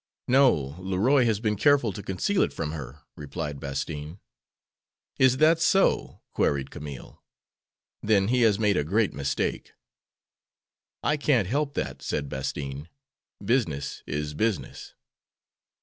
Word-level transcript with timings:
"No, 0.27 0.77
Leroy 0.79 1.25
has 1.25 1.39
been 1.39 1.55
careful 1.55 1.93
to 1.93 2.01
conceal 2.01 2.41
it 2.41 2.51
from 2.51 2.71
her," 2.71 3.01
replied 3.15 3.59
Bastine. 3.59 4.17
"Is 5.19 5.37
that 5.37 5.59
so?" 5.61 6.23
queried 6.33 6.71
Camille. 6.71 7.21
"Then 8.01 8.29
he 8.29 8.41
has 8.41 8.57
made 8.57 8.77
a 8.77 8.83
great 8.83 9.13
mistake." 9.13 9.73
"I 11.03 11.17
can't 11.17 11.47
help 11.47 11.75
that," 11.75 12.01
said 12.01 12.29
Bastine; 12.29 12.89
"business 13.45 14.01
is 14.07 14.33
business." 14.33 14.95